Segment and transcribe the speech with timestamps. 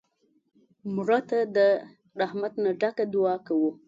[0.95, 1.57] مړه ته د
[2.21, 3.69] رحمت نه ډکه دعا کوو